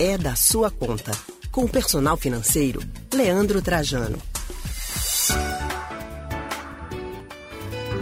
é 0.00 0.16
da 0.16 0.34
sua 0.34 0.70
conta. 0.70 1.12
Com 1.52 1.64
o 1.64 1.68
personal 1.68 2.16
financeiro, 2.16 2.80
Leandro 3.12 3.60
Trajano. 3.60 4.16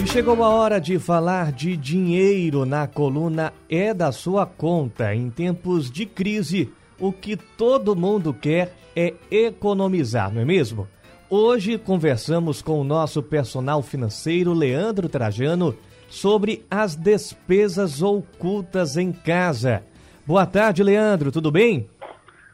E 0.00 0.06
chegou 0.06 0.45
a 0.45 0.48
hora 0.48 0.80
de 0.80 0.96
falar 0.96 1.50
de 1.50 1.76
dinheiro 1.76 2.64
na 2.64 2.87
coluna 2.87 3.53
É 3.69 3.92
da 3.92 4.12
Sua 4.12 4.46
Conta. 4.46 5.12
Em 5.12 5.29
tempos 5.29 5.90
de 5.90 6.06
crise, 6.06 6.72
o 7.00 7.11
que 7.12 7.36
todo 7.36 7.96
mundo 7.96 8.32
quer 8.32 8.76
é 8.94 9.14
economizar, 9.28 10.32
não 10.32 10.42
é 10.42 10.44
mesmo? 10.44 10.86
Hoje 11.28 11.76
conversamos 11.78 12.62
com 12.62 12.80
o 12.80 12.84
nosso 12.84 13.20
personal 13.24 13.82
financeiro, 13.82 14.52
Leandro 14.52 15.08
Trajano, 15.08 15.76
sobre 16.08 16.64
as 16.70 16.94
despesas 16.94 18.02
ocultas 18.02 18.96
em 18.96 19.10
casa. 19.10 19.82
Boa 20.29 20.45
tarde, 20.45 20.82
Leandro, 20.82 21.32
tudo 21.32 21.50
bem? 21.50 21.88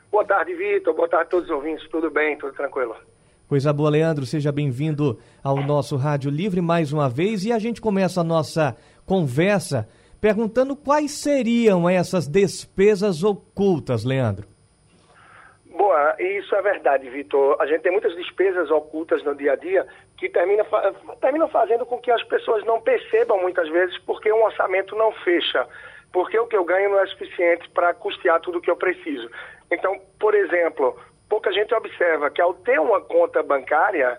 Boa 0.09 0.25
tarde, 0.25 0.55
Vitor. 0.55 0.95
Boa 0.95 1.09
tarde 1.09 1.27
a 1.27 1.29
todos 1.29 1.51
os 1.51 1.57
ouvintes. 1.57 1.89
Tudo 1.89 2.09
bem, 2.09 2.39
tudo 2.39 2.53
tranquilo. 2.53 2.95
Coisa 3.49 3.73
boa, 3.73 3.91
Leandro. 3.91 4.25
Seja 4.25 4.53
bem-vindo 4.53 5.19
ao 5.43 5.57
nosso 5.57 5.97
Rádio 5.97 6.31
Livre 6.31 6.61
mais 6.61 6.93
uma 6.93 7.09
vez. 7.09 7.45
E 7.45 7.53
a 7.53 7.59
gente 7.59 7.81
começa 7.81 8.21
a 8.21 8.25
nossa 8.25 8.77
conversa 9.05 9.89
perguntando 10.21 10.77
quais 10.77 11.11
seriam 11.11 11.91
essas 11.91 12.29
despesas 12.29 13.25
ocultas, 13.25 14.05
Leandro. 14.05 14.47
Boa, 15.67 16.15
isso 16.21 16.55
é 16.55 16.63
verdade, 16.63 17.11
Vitor. 17.11 17.61
A 17.61 17.67
gente 17.67 17.83
tem 17.83 17.91
muitas 17.91 18.15
despesas 18.15 18.71
ocultas 18.71 19.25
no 19.25 19.35
dia 19.35 19.55
a 19.55 19.57
dia 19.57 19.85
que 20.17 20.29
termina, 20.29 20.65
terminam 21.21 21.49
fazendo 21.49 21.85
com 21.85 21.99
que 21.99 22.13
as 22.13 22.23
pessoas 22.23 22.65
não 22.65 22.81
percebam 22.81 23.43
muitas 23.43 23.69
vezes 23.69 23.99
porque 24.07 24.33
um 24.33 24.45
orçamento 24.45 24.95
não 24.95 25.11
fecha, 25.25 25.67
porque 26.15 26.39
o 26.39 26.47
que 26.47 26.57
eu 26.57 26.65
ganho 26.65 26.91
não 26.91 27.01
é 27.01 27.07
suficiente 27.09 27.69
para 27.71 27.93
custear 27.93 28.41
tudo 28.41 28.59
o 28.59 28.61
que 28.61 28.71
eu 28.71 28.77
preciso. 28.77 29.29
Então, 29.69 30.01
por 30.21 30.33
exemplo, 30.33 30.97
pouca 31.29 31.53
gente 31.53 31.75
observa 31.75 32.31
que 32.31 32.41
ao 32.41 32.55
ter 32.55 32.79
uma 32.79 33.01
conta 33.01 33.43
bancária, 33.43 34.17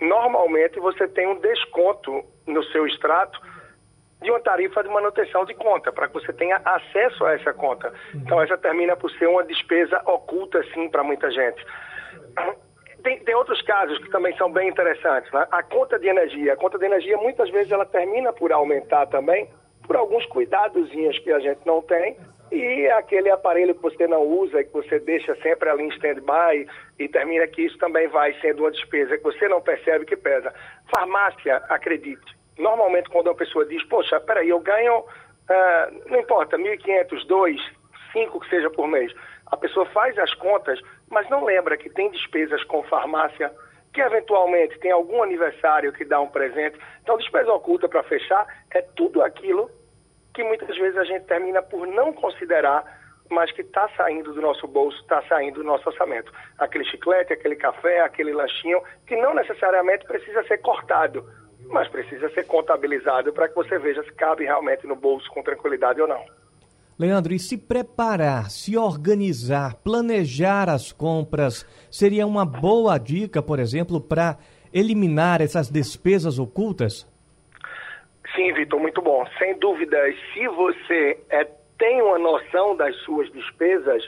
normalmente 0.00 0.80
você 0.80 1.06
tem 1.06 1.26
um 1.26 1.38
desconto 1.38 2.24
no 2.46 2.64
seu 2.64 2.86
extrato 2.86 3.38
de 4.22 4.30
uma 4.30 4.40
tarifa 4.40 4.82
de 4.82 4.88
manutenção 4.88 5.44
de 5.44 5.52
conta, 5.52 5.92
para 5.92 6.08
que 6.08 6.14
você 6.14 6.32
tenha 6.32 6.62
acesso 6.64 7.22
a 7.26 7.34
essa 7.34 7.52
conta. 7.52 7.92
Então, 8.14 8.40
essa 8.40 8.56
termina 8.56 8.96
por 8.96 9.10
ser 9.10 9.28
uma 9.28 9.44
despesa 9.44 10.00
oculta, 10.06 10.64
sim, 10.72 10.88
para 10.88 11.04
muita 11.04 11.30
gente. 11.30 11.62
Tem, 13.02 13.18
tem, 13.20 13.34
outros 13.34 13.60
casos 13.62 13.98
que 13.98 14.10
também 14.10 14.34
são 14.38 14.50
bem 14.50 14.70
interessantes. 14.70 15.30
Né? 15.30 15.46
A 15.52 15.62
conta 15.62 15.98
de 15.98 16.08
energia. 16.08 16.54
A 16.54 16.56
conta 16.56 16.78
de 16.78 16.86
energia, 16.86 17.18
muitas 17.18 17.50
vezes, 17.50 17.70
ela 17.70 17.84
termina 17.84 18.32
por 18.32 18.50
aumentar 18.50 19.06
também 19.06 19.48
por 19.88 19.96
alguns 19.96 20.24
cuidadozinhos 20.26 21.18
que 21.18 21.32
a 21.32 21.40
gente 21.40 21.60
não 21.64 21.80
tem 21.80 22.14
e 22.52 22.86
aquele 22.90 23.30
aparelho 23.30 23.74
que 23.74 23.82
você 23.82 24.06
não 24.06 24.22
usa, 24.22 24.62
que 24.62 24.72
você 24.72 24.98
deixa 25.00 25.34
sempre 25.36 25.68
ali 25.68 25.84
em 25.84 25.88
stand-by 25.88 26.66
e 26.98 27.08
termina 27.08 27.46
que 27.46 27.62
isso 27.62 27.76
também 27.78 28.06
vai 28.08 28.34
sendo 28.40 28.64
uma 28.64 28.70
despesa 28.70 29.16
que 29.16 29.24
você 29.24 29.48
não 29.48 29.60
percebe 29.60 30.04
que 30.04 30.16
pesa. 30.16 30.52
Farmácia, 30.94 31.56
acredite, 31.70 32.36
normalmente 32.58 33.08
quando 33.08 33.28
uma 33.28 33.34
pessoa 33.34 33.64
diz, 33.64 33.82
poxa, 33.84 34.20
peraí, 34.20 34.50
eu 34.50 34.60
ganho, 34.60 34.98
uh, 35.00 36.10
não 36.10 36.20
importa, 36.20 36.58
1.500, 36.58 37.26
2, 37.26 37.60
5 38.12 38.40
que 38.40 38.48
seja 38.50 38.70
por 38.70 38.86
mês, 38.86 39.12
a 39.46 39.56
pessoa 39.56 39.86
faz 39.86 40.18
as 40.18 40.32
contas, 40.34 40.78
mas 41.10 41.28
não 41.30 41.44
lembra 41.44 41.76
que 41.78 41.88
tem 41.88 42.10
despesas 42.10 42.62
com 42.64 42.82
farmácia, 42.84 43.50
que 43.92 44.00
eventualmente 44.00 44.78
tem 44.78 44.90
algum 44.90 45.22
aniversário 45.22 45.92
que 45.92 46.04
dá 46.04 46.20
um 46.20 46.28
presente. 46.28 46.78
Então, 47.02 47.16
despesa 47.16 47.52
oculta 47.52 47.88
para 47.88 48.02
fechar 48.02 48.46
é 48.70 48.82
tudo 48.82 49.22
aquilo 49.22 49.70
que 50.34 50.44
muitas 50.44 50.76
vezes 50.76 50.96
a 50.96 51.04
gente 51.04 51.24
termina 51.24 51.60
por 51.62 51.86
não 51.86 52.12
considerar, 52.12 52.84
mas 53.28 53.50
que 53.50 53.62
está 53.62 53.88
saindo 53.96 54.32
do 54.32 54.40
nosso 54.40 54.68
bolso, 54.68 55.00
está 55.00 55.20
saindo 55.22 55.56
do 55.56 55.64
nosso 55.64 55.88
orçamento. 55.88 56.32
Aquele 56.58 56.84
chiclete, 56.84 57.32
aquele 57.32 57.56
café, 57.56 58.00
aquele 58.00 58.32
lanchinho, 58.32 58.80
que 59.06 59.16
não 59.16 59.34
necessariamente 59.34 60.06
precisa 60.06 60.44
ser 60.44 60.58
cortado, 60.58 61.28
mas 61.66 61.88
precisa 61.88 62.30
ser 62.30 62.46
contabilizado 62.46 63.32
para 63.32 63.48
que 63.48 63.54
você 63.54 63.78
veja 63.78 64.02
se 64.04 64.12
cabe 64.12 64.44
realmente 64.44 64.86
no 64.86 64.94
bolso 64.94 65.28
com 65.30 65.42
tranquilidade 65.42 66.00
ou 66.00 66.06
não. 66.06 66.24
Leandro, 66.98 67.32
e 67.32 67.38
se 67.38 67.56
preparar, 67.56 68.50
se 68.50 68.76
organizar, 68.76 69.76
planejar 69.84 70.68
as 70.68 70.90
compras, 70.90 71.64
seria 71.88 72.26
uma 72.26 72.44
boa 72.44 72.98
dica, 72.98 73.40
por 73.40 73.60
exemplo, 73.60 74.00
para 74.00 74.36
eliminar 74.72 75.40
essas 75.40 75.70
despesas 75.70 76.40
ocultas? 76.40 77.06
Sim, 78.34 78.52
Vitor, 78.52 78.80
muito 78.80 79.00
bom. 79.00 79.24
Sem 79.38 79.56
dúvidas, 79.58 80.14
se 80.34 80.48
você 80.48 81.18
é, 81.30 81.44
tem 81.78 82.02
uma 82.02 82.18
noção 82.18 82.76
das 82.76 82.94
suas 83.02 83.30
despesas, 83.32 84.02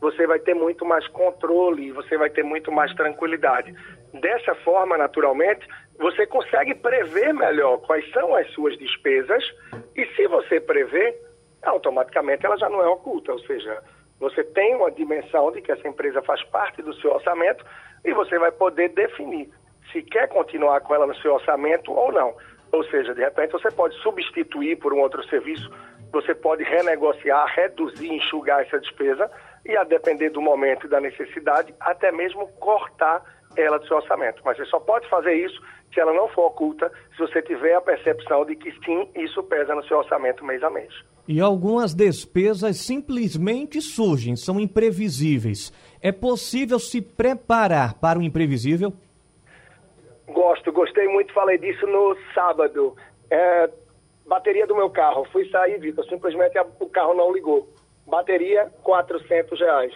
você 0.00 0.26
vai 0.26 0.40
ter 0.40 0.54
muito 0.54 0.84
mais 0.84 1.06
controle, 1.08 1.92
você 1.92 2.18
vai 2.18 2.28
ter 2.28 2.42
muito 2.42 2.72
mais 2.72 2.92
tranquilidade. 2.94 3.72
Dessa 4.12 4.54
forma, 4.56 4.98
naturalmente, 4.98 5.64
você 5.96 6.26
consegue 6.26 6.74
prever 6.74 7.32
melhor 7.32 7.78
quais 7.78 8.08
são 8.10 8.34
as 8.34 8.50
suas 8.50 8.76
despesas 8.76 9.44
e 9.96 10.04
se 10.16 10.26
você 10.26 10.60
prever, 10.60 11.16
automaticamente 11.62 12.44
ela 12.44 12.56
já 12.56 12.68
não 12.68 12.82
é 12.82 12.88
oculta, 12.88 13.32
ou 13.32 13.38
seja, 13.40 13.82
você 14.18 14.44
tem 14.44 14.76
uma 14.76 14.90
dimensão 14.90 15.50
de 15.50 15.60
que 15.60 15.72
essa 15.72 15.86
empresa 15.86 16.22
faz 16.22 16.42
parte 16.44 16.80
do 16.82 16.94
seu 16.94 17.12
orçamento 17.12 17.64
e 18.04 18.12
você 18.12 18.38
vai 18.38 18.52
poder 18.52 18.90
definir 18.90 19.50
se 19.90 20.02
quer 20.02 20.28
continuar 20.28 20.80
com 20.80 20.94
ela 20.94 21.06
no 21.06 21.14
seu 21.16 21.34
orçamento 21.34 21.92
ou 21.92 22.12
não. 22.12 22.34
Ou 22.70 22.84
seja, 22.84 23.14
de 23.14 23.20
repente 23.20 23.52
você 23.52 23.70
pode 23.70 23.94
substituir 23.96 24.76
por 24.76 24.92
um 24.94 25.00
outro 25.00 25.22
serviço, 25.28 25.70
você 26.12 26.34
pode 26.34 26.62
renegociar, 26.62 27.46
reduzir, 27.54 28.12
enxugar 28.12 28.62
essa 28.62 28.78
despesa 28.78 29.30
e, 29.64 29.76
a 29.76 29.84
depender 29.84 30.30
do 30.30 30.40
momento 30.40 30.86
e 30.86 30.88
da 30.88 31.00
necessidade, 31.00 31.74
até 31.80 32.10
mesmo 32.12 32.48
cortar 32.60 33.22
ela 33.56 33.78
do 33.78 33.86
seu 33.86 33.96
orçamento. 33.96 34.42
Mas 34.44 34.56
você 34.56 34.66
só 34.66 34.80
pode 34.80 35.08
fazer 35.08 35.34
isso 35.34 35.60
se 35.92 36.00
ela 36.00 36.12
não 36.12 36.28
for 36.28 36.46
oculta, 36.46 36.90
se 37.12 37.18
você 37.18 37.42
tiver 37.42 37.74
a 37.74 37.80
percepção 37.80 38.44
de 38.44 38.56
que 38.56 38.72
sim, 38.84 39.10
isso 39.14 39.42
pesa 39.42 39.74
no 39.74 39.84
seu 39.84 39.98
orçamento 39.98 40.44
mês 40.44 40.62
a 40.62 40.70
mês. 40.70 40.92
E 41.32 41.40
algumas 41.40 41.94
despesas 41.94 42.76
simplesmente 42.76 43.80
surgem, 43.80 44.36
são 44.36 44.60
imprevisíveis. 44.60 45.72
É 46.02 46.12
possível 46.12 46.78
se 46.78 47.00
preparar 47.00 47.94
para 47.94 48.18
o 48.18 48.22
imprevisível? 48.22 48.92
Gosto, 50.28 50.70
gostei 50.70 51.08
muito, 51.08 51.32
falei 51.32 51.56
disso 51.56 51.86
no 51.86 52.14
sábado. 52.34 52.94
É, 53.30 53.70
bateria 54.26 54.66
do 54.66 54.76
meu 54.76 54.90
carro, 54.90 55.24
fui 55.32 55.48
sair, 55.48 55.80
Vitor, 55.80 56.04
simplesmente 56.04 56.52
o 56.78 56.86
carro 56.90 57.14
não 57.14 57.32
ligou. 57.32 57.66
Bateria, 58.06 58.70
400 58.82 59.58
reais. 59.58 59.94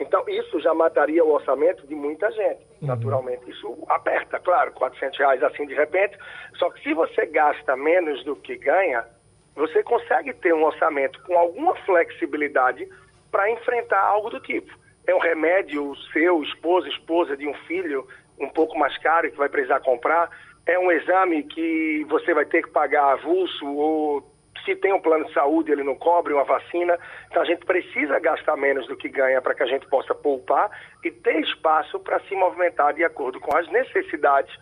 Então, 0.00 0.24
isso 0.28 0.58
já 0.58 0.74
mataria 0.74 1.24
o 1.24 1.30
orçamento 1.30 1.86
de 1.86 1.94
muita 1.94 2.28
gente, 2.32 2.66
uhum. 2.80 2.88
naturalmente. 2.88 3.48
Isso 3.48 3.78
aperta, 3.88 4.40
claro, 4.40 4.72
400 4.72 5.16
reais 5.16 5.42
assim 5.44 5.64
de 5.64 5.74
repente. 5.74 6.18
Só 6.56 6.68
que 6.70 6.82
se 6.82 6.92
você 6.92 7.24
gasta 7.26 7.76
menos 7.76 8.24
do 8.24 8.34
que 8.34 8.56
ganha, 8.56 9.06
você 9.54 9.82
consegue 9.82 10.32
ter 10.34 10.54
um 10.54 10.64
orçamento 10.64 11.22
com 11.24 11.36
alguma 11.36 11.74
flexibilidade 11.84 12.88
para 13.30 13.50
enfrentar 13.50 14.00
algo 14.00 14.30
do 14.30 14.40
tipo. 14.40 14.72
É 15.06 15.14
um 15.14 15.18
remédio 15.18 15.94
seu, 16.12 16.42
esposa, 16.42 16.88
esposa 16.88 17.36
de 17.36 17.46
um 17.46 17.54
filho, 17.66 18.06
um 18.38 18.48
pouco 18.48 18.78
mais 18.78 18.96
caro 18.98 19.30
que 19.30 19.36
vai 19.36 19.48
precisar 19.48 19.80
comprar, 19.80 20.30
é 20.66 20.78
um 20.78 20.90
exame 20.92 21.42
que 21.42 22.04
você 22.08 22.32
vai 22.32 22.44
ter 22.44 22.62
que 22.62 22.70
pagar 22.70 23.12
avulso 23.12 23.66
ou 23.66 24.32
se 24.64 24.76
tem 24.76 24.92
um 24.92 25.00
plano 25.00 25.24
de 25.24 25.32
saúde 25.32 25.72
ele 25.72 25.82
não 25.82 25.96
cobre 25.96 26.32
uma 26.32 26.44
vacina. 26.44 26.96
Então 27.28 27.42
a 27.42 27.44
gente 27.44 27.64
precisa 27.64 28.18
gastar 28.20 28.56
menos 28.56 28.86
do 28.86 28.96
que 28.96 29.08
ganha 29.08 29.40
para 29.42 29.54
que 29.54 29.62
a 29.62 29.66
gente 29.66 29.86
possa 29.88 30.14
poupar 30.14 30.70
e 31.04 31.10
ter 31.10 31.40
espaço 31.40 31.98
para 31.98 32.20
se 32.20 32.34
movimentar 32.36 32.94
de 32.94 33.04
acordo 33.04 33.40
com 33.40 33.56
as 33.56 33.68
necessidades 33.68 34.54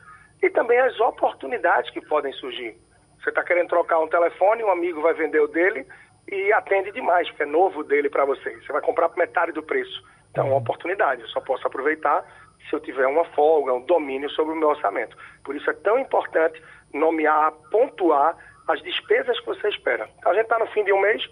e 0.43 0.49
também 0.49 0.79
as 0.79 0.99
oportunidades 1.01 1.91
que 1.91 2.01
podem 2.01 2.33
surgir. 2.33 2.77
Você 3.23 3.31
está 3.31 3.43
querendo 3.43 3.69
trocar 3.69 3.99
um 3.99 4.09
telefone, 4.09 4.65
um 4.65 4.71
amigo 4.71 5.01
vai 5.01 5.15
vender 5.15 5.41
o 5.41 5.49
dele 5.49 5.87
e 6.31 6.53
atende 6.53 6.93
demais, 6.93 7.29
porque 7.29 7.43
é 7.43 7.47
novo 7.47 7.83
dele 7.85 8.09
para 8.09 8.25
você. 8.25 8.51
Você 8.57 8.73
vai 8.73 8.81
comprar 8.81 9.09
por 9.09 9.19
metade 9.19 9.53
do 9.53 9.63
preço. 9.63 10.03
Então 10.31 10.47
é 10.47 10.49
uma 10.49 10.59
oportunidade, 10.59 11.23
eu 11.23 11.29
só 11.29 11.41
posso 11.41 11.67
aproveitar 11.67 12.25
se 12.69 12.75
eu 12.75 12.81
tiver 12.81 13.07
uma 13.07 13.25
folga, 13.27 13.73
um 13.73 13.81
domínio 13.81 14.31
sobre 14.31 14.53
o 14.53 14.57
meu 14.57 14.69
orçamento. 14.69 15.17
Por 15.45 15.57
isso 15.57 15.69
é 15.69 15.73
tão 15.75 15.99
importante 15.99 16.63
nomear, 16.93 17.53
pontuar 17.71 18.37
as 18.69 18.81
despesas 18.83 19.39
que 19.41 19.47
você 19.47 19.69
espera. 19.69 20.09
Então, 20.19 20.31
a 20.31 20.35
gente 20.35 20.45
está 20.45 20.59
no 20.59 20.67
fim 20.69 20.85
de 20.85 20.93
um 20.93 21.01
mês, 21.01 21.29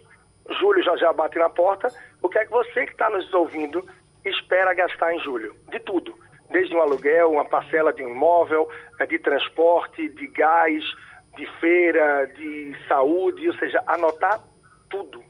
julho 0.59 0.83
já 0.83 0.97
já 0.97 1.13
bate 1.13 1.39
na 1.39 1.49
porta. 1.49 1.89
O 2.23 2.29
que 2.29 2.39
é 2.39 2.45
que 2.45 2.51
você 2.51 2.87
que 2.87 2.93
está 2.93 3.09
nos 3.11 3.33
ouvindo 3.33 3.87
espera 4.25 4.75
gastar 4.75 5.15
em 5.15 5.21
julho? 5.21 5.55
De 5.69 5.79
tudo. 5.81 6.15
Desde 6.51 6.75
um 6.75 6.81
aluguel, 6.81 7.33
uma 7.33 7.45
parcela 7.45 7.93
de 7.93 8.03
um 8.03 8.09
imóvel, 8.09 8.69
é, 8.99 9.07
de 9.07 9.19
transporte, 9.19 10.09
de 10.09 10.27
gás, 10.29 10.83
de 11.39 11.47
feira, 11.61 12.27
de 12.37 12.75
saúde, 12.89 13.49
ou 13.49 13.55
seja, 13.55 13.81
anotar 13.87 14.43
tudo. 14.91 15.23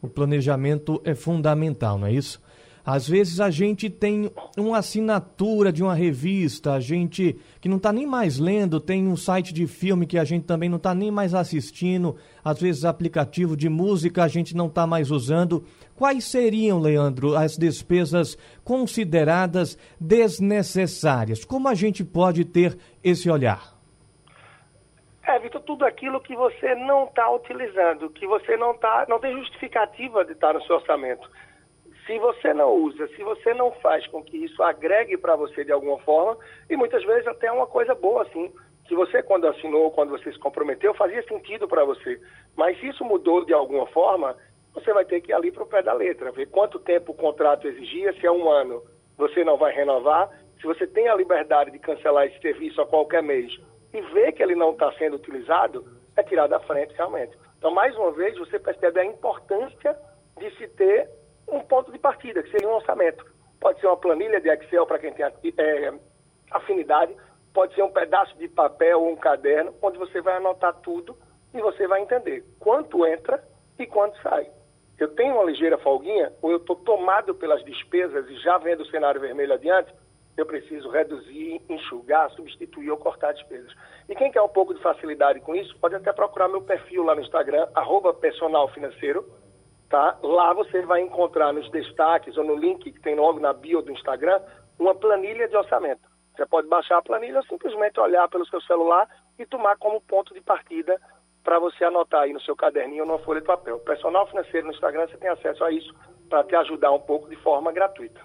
O 0.00 0.08
planejamento 0.08 1.02
é 1.04 1.14
fundamental, 1.14 1.98
não 1.98 2.06
é 2.06 2.12
isso? 2.12 2.40
Às 2.86 3.08
vezes 3.08 3.40
a 3.40 3.50
gente 3.50 3.88
tem 3.88 4.30
uma 4.58 4.76
assinatura 4.76 5.72
de 5.72 5.82
uma 5.82 5.94
revista, 5.94 6.74
a 6.74 6.80
gente 6.80 7.34
que 7.58 7.66
não 7.66 7.78
está 7.78 7.90
nem 7.90 8.06
mais 8.06 8.38
lendo, 8.38 8.78
tem 8.78 9.08
um 9.08 9.16
site 9.16 9.54
de 9.54 9.66
filme 9.66 10.06
que 10.06 10.18
a 10.18 10.24
gente 10.24 10.44
também 10.44 10.68
não 10.68 10.76
está 10.76 10.94
nem 10.94 11.10
mais 11.10 11.32
assistindo, 11.32 12.14
às 12.44 12.60
vezes 12.60 12.84
aplicativo 12.84 13.56
de 13.56 13.70
música 13.70 14.22
a 14.22 14.28
gente 14.28 14.54
não 14.54 14.66
está 14.66 14.86
mais 14.86 15.10
usando. 15.10 15.64
Quais 15.96 16.24
seriam, 16.24 16.78
Leandro, 16.78 17.34
as 17.34 17.56
despesas 17.56 18.36
consideradas 18.62 19.78
desnecessárias? 19.98 21.42
Como 21.42 21.68
a 21.68 21.74
gente 21.74 22.04
pode 22.04 22.44
ter 22.44 22.76
esse 23.02 23.30
olhar? 23.30 23.73
Vitor, 25.44 25.60
tudo 25.60 25.84
aquilo 25.84 26.22
que 26.22 26.34
você 26.34 26.74
não 26.74 27.04
está 27.04 27.30
utilizando, 27.30 28.08
que 28.08 28.26
você 28.26 28.56
não 28.56 28.72
tá, 28.78 29.04
não 29.10 29.20
tem 29.20 29.36
justificativa 29.36 30.24
de 30.24 30.32
estar 30.32 30.54
no 30.54 30.62
seu 30.62 30.76
orçamento. 30.76 31.28
Se 32.06 32.18
você 32.18 32.54
não 32.54 32.72
usa, 32.72 33.06
se 33.08 33.22
você 33.22 33.52
não 33.52 33.70
faz 33.72 34.06
com 34.06 34.24
que 34.24 34.38
isso 34.38 34.62
agregue 34.62 35.18
para 35.18 35.36
você 35.36 35.62
de 35.62 35.70
alguma 35.70 35.98
forma, 35.98 36.38
e 36.70 36.76
muitas 36.78 37.04
vezes 37.04 37.26
até 37.26 37.48
é 37.48 37.52
uma 37.52 37.66
coisa 37.66 37.94
boa, 37.94 38.22
assim, 38.22 38.50
que 38.88 38.94
você, 38.94 39.22
quando 39.22 39.46
assinou, 39.46 39.90
quando 39.90 40.12
você 40.12 40.32
se 40.32 40.38
comprometeu, 40.38 40.94
fazia 40.94 41.22
sentido 41.24 41.68
para 41.68 41.84
você. 41.84 42.18
Mas 42.56 42.80
se 42.80 42.88
isso 42.88 43.04
mudou 43.04 43.44
de 43.44 43.52
alguma 43.52 43.86
forma, 43.88 44.34
você 44.72 44.94
vai 44.94 45.04
ter 45.04 45.20
que 45.20 45.30
ir 45.30 45.34
ali 45.34 45.52
para 45.52 45.64
o 45.64 45.68
pé 45.68 45.82
da 45.82 45.92
letra, 45.92 46.32
ver 46.32 46.46
quanto 46.46 46.78
tempo 46.78 47.12
o 47.12 47.16
contrato 47.16 47.68
exigia, 47.68 48.14
se 48.14 48.26
é 48.26 48.32
um 48.32 48.48
ano, 48.48 48.82
você 49.18 49.44
não 49.44 49.58
vai 49.58 49.74
renovar, 49.74 50.30
se 50.58 50.66
você 50.66 50.86
tem 50.86 51.06
a 51.06 51.14
liberdade 51.14 51.70
de 51.70 51.78
cancelar 51.78 52.24
esse 52.24 52.40
serviço 52.40 52.80
a 52.80 52.86
qualquer 52.86 53.22
mês 53.22 53.52
e 53.94 54.00
ver 54.12 54.32
que 54.32 54.42
ele 54.42 54.56
não 54.56 54.72
está 54.72 54.92
sendo 54.94 55.16
utilizado, 55.16 55.86
é 56.16 56.22
tirar 56.22 56.48
da 56.48 56.58
frente 56.60 56.92
realmente. 56.94 57.36
Então, 57.56 57.70
mais 57.70 57.96
uma 57.96 58.10
vez, 58.10 58.36
você 58.36 58.58
percebe 58.58 59.00
a 59.00 59.04
importância 59.04 59.96
de 60.36 60.50
se 60.56 60.68
ter 60.68 61.08
um 61.48 61.60
ponto 61.60 61.92
de 61.92 61.98
partida, 61.98 62.42
que 62.42 62.50
seria 62.50 62.68
um 62.68 62.74
orçamento. 62.74 63.24
Pode 63.60 63.80
ser 63.80 63.86
uma 63.86 63.96
planilha 63.96 64.40
de 64.40 64.48
Excel 64.48 64.86
para 64.86 64.98
quem 64.98 65.12
tem 65.12 65.24
é, 65.24 65.94
afinidade, 66.50 67.16
pode 67.52 67.74
ser 67.74 67.82
um 67.82 67.92
pedaço 67.92 68.36
de 68.36 68.48
papel 68.48 69.00
ou 69.00 69.12
um 69.12 69.16
caderno, 69.16 69.72
onde 69.80 69.96
você 69.96 70.20
vai 70.20 70.36
anotar 70.36 70.74
tudo 70.80 71.16
e 71.54 71.60
você 71.60 71.86
vai 71.86 72.02
entender 72.02 72.44
quanto 72.58 73.06
entra 73.06 73.42
e 73.78 73.86
quanto 73.86 74.20
sai. 74.20 74.50
Eu 74.98 75.14
tenho 75.14 75.34
uma 75.34 75.44
ligeira 75.44 75.78
folguinha, 75.78 76.32
ou 76.42 76.50
eu 76.50 76.58
estou 76.58 76.76
tomado 76.76 77.34
pelas 77.34 77.64
despesas 77.64 78.28
e 78.28 78.36
já 78.38 78.58
vendo 78.58 78.82
o 78.82 78.86
cenário 78.86 79.20
vermelho 79.20 79.54
adiante, 79.54 79.92
eu 80.36 80.46
preciso 80.46 80.90
reduzir, 80.90 81.60
enxugar, 81.68 82.30
substituir 82.30 82.90
ou 82.90 82.96
cortar 82.96 83.32
despesas. 83.32 83.72
E 84.08 84.14
quem 84.14 84.30
quer 84.30 84.42
um 84.42 84.48
pouco 84.48 84.74
de 84.74 84.82
facilidade 84.82 85.40
com 85.40 85.54
isso, 85.54 85.76
pode 85.78 85.94
até 85.94 86.12
procurar 86.12 86.48
meu 86.48 86.62
perfil 86.62 87.04
lá 87.04 87.14
no 87.14 87.22
Instagram, 87.22 87.68
arroba 87.74 88.12
personal 88.12 88.68
financeiro, 88.68 89.24
Tá? 89.94 90.18
Lá 90.22 90.52
você 90.52 90.82
vai 90.82 91.02
encontrar 91.02 91.52
nos 91.52 91.70
destaques 91.70 92.36
ou 92.36 92.42
no 92.42 92.56
link 92.56 92.90
que 92.90 93.00
tem 93.00 93.14
logo 93.14 93.38
na 93.38 93.52
bio 93.52 93.80
do 93.80 93.92
Instagram 93.92 94.40
uma 94.76 94.92
planilha 94.92 95.46
de 95.46 95.56
orçamento. 95.56 96.02
Você 96.34 96.44
pode 96.46 96.66
baixar 96.66 96.98
a 96.98 97.02
planilha 97.02 97.36
ou 97.36 97.44
simplesmente 97.44 98.00
olhar 98.00 98.28
pelo 98.28 98.44
seu 98.46 98.60
celular 98.62 99.08
e 99.38 99.46
tomar 99.46 99.76
como 99.76 100.00
ponto 100.00 100.34
de 100.34 100.40
partida 100.40 101.00
para 101.44 101.60
você 101.60 101.84
anotar 101.84 102.22
aí 102.22 102.32
no 102.32 102.40
seu 102.40 102.56
caderninho 102.56 103.02
ou 103.02 103.06
numa 103.06 103.20
folha 103.20 103.40
de 103.40 103.46
papel. 103.46 103.78
Personal 103.80 104.26
financeiro 104.26 104.66
no 104.66 104.72
Instagram 104.72 105.06
você 105.06 105.16
tem 105.16 105.30
acesso 105.30 105.62
a 105.62 105.70
isso 105.70 105.94
para 106.28 106.42
te 106.42 106.56
ajudar 106.56 106.90
um 106.90 107.00
pouco 107.00 107.28
de 107.28 107.36
forma 107.36 107.70
gratuita. 107.70 108.20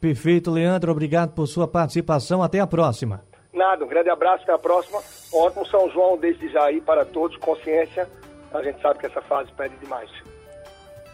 Perfeito, 0.00 0.50
Leandro. 0.50 0.90
Obrigado 0.90 1.32
por 1.34 1.46
sua 1.46 1.68
participação. 1.68 2.42
Até 2.42 2.60
a 2.60 2.66
próxima. 2.66 3.22
Nada, 3.52 3.84
um 3.84 3.88
grande 3.88 4.08
abraço, 4.08 4.44
até 4.44 4.52
a 4.52 4.58
próxima. 4.58 5.00
Ótimo 5.32 5.66
São 5.66 5.90
João 5.90 6.16
desde 6.16 6.48
já 6.48 6.64
aí 6.64 6.80
para 6.80 7.04
todos, 7.04 7.36
consciência. 7.36 8.08
A 8.52 8.62
gente 8.62 8.80
sabe 8.80 8.98
que 8.98 9.06
essa 9.06 9.20
fase 9.22 9.50
pede 9.52 9.76
demais. 9.76 10.10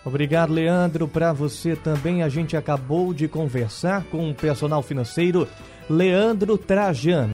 Obrigado, 0.04 0.52
Leandro. 0.52 1.08
Para 1.08 1.32
você 1.32 1.74
também, 1.74 2.22
a 2.22 2.28
gente 2.28 2.56
acabou 2.56 3.12
de 3.12 3.26
conversar 3.26 4.04
com 4.04 4.30
o 4.30 4.34
personal 4.34 4.80
financeiro 4.80 5.48
Leandro 5.90 6.56
Trajano. 6.56 7.24